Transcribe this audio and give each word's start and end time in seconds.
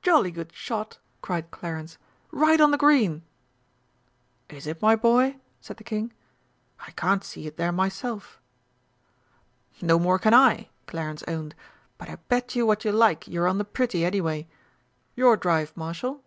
"Jolly 0.00 0.30
good 0.30 0.54
shot!" 0.54 1.00
cried 1.20 1.50
Clarence. 1.50 1.98
"Right 2.30 2.62
on 2.62 2.70
the 2.70 2.78
green!" 2.78 3.24
"Is 4.48 4.66
it, 4.66 4.80
my 4.80 4.96
boy?" 4.96 5.36
said 5.60 5.76
the 5.76 5.84
King. 5.84 6.14
"I 6.86 6.92
can't 6.92 7.22
see 7.22 7.46
it 7.46 7.58
there 7.58 7.72
myself." 7.72 8.40
"No 9.82 9.98
more 9.98 10.18
can 10.18 10.32
I," 10.32 10.70
Clarence 10.86 11.24
owned, 11.28 11.54
"but 11.98 12.08
I 12.08 12.14
bet 12.16 12.56
you 12.56 12.64
what 12.66 12.86
you 12.86 12.90
like 12.92 13.28
you're 13.28 13.46
on 13.46 13.58
the 13.58 13.66
pretty, 13.66 14.02
anyway. 14.02 14.48
Your 15.14 15.36
drive, 15.36 15.76
Marshal." 15.76 16.24